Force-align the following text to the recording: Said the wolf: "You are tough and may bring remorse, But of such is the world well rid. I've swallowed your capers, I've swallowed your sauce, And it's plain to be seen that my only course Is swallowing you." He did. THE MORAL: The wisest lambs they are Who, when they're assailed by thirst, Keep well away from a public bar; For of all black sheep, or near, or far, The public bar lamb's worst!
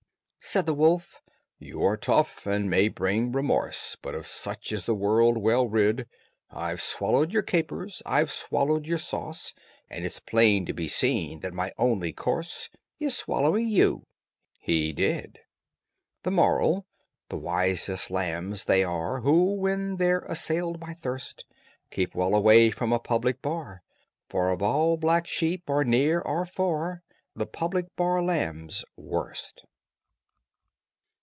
Said 0.43 0.65
the 0.65 0.73
wolf: 0.73 1.21
"You 1.59 1.81
are 1.83 1.95
tough 1.95 2.45
and 2.45 2.69
may 2.69 2.89
bring 2.89 3.31
remorse, 3.31 3.95
But 4.01 4.15
of 4.15 4.27
such 4.27 4.73
is 4.73 4.85
the 4.85 4.95
world 4.95 5.37
well 5.37 5.65
rid. 5.69 6.07
I've 6.49 6.81
swallowed 6.81 7.31
your 7.31 7.43
capers, 7.43 8.01
I've 8.05 8.31
swallowed 8.31 8.85
your 8.87 8.97
sauce, 8.97 9.53
And 9.89 10.03
it's 10.03 10.19
plain 10.19 10.65
to 10.65 10.73
be 10.73 10.89
seen 10.89 11.39
that 11.39 11.53
my 11.53 11.71
only 11.77 12.11
course 12.11 12.69
Is 12.99 13.15
swallowing 13.15 13.69
you." 13.69 14.07
He 14.59 14.91
did. 14.91 15.39
THE 16.23 16.31
MORAL: 16.31 16.85
The 17.29 17.37
wisest 17.37 18.09
lambs 18.11 18.65
they 18.65 18.83
are 18.83 19.21
Who, 19.21 19.53
when 19.53 19.97
they're 19.97 20.25
assailed 20.27 20.81
by 20.81 20.95
thirst, 20.95 21.45
Keep 21.91 22.13
well 22.13 22.33
away 22.35 22.71
from 22.71 22.91
a 22.91 22.99
public 22.99 23.41
bar; 23.41 23.83
For 24.27 24.49
of 24.49 24.61
all 24.61 24.97
black 24.97 25.27
sheep, 25.27 25.69
or 25.69 25.85
near, 25.85 26.19
or 26.19 26.45
far, 26.45 27.03
The 27.35 27.45
public 27.45 27.95
bar 27.95 28.21
lamb's 28.21 28.83
worst! 28.97 29.63